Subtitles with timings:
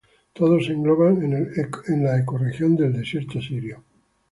[0.33, 3.83] Todos se engloban en la ecorregión del Desierto Sirio.